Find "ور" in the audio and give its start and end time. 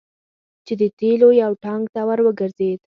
2.07-2.19